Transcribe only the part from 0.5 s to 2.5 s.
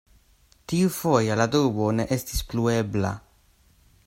Tiufoje la dubo ne estis